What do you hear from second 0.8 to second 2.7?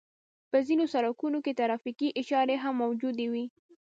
سړکونو کې ترافيکي اشارې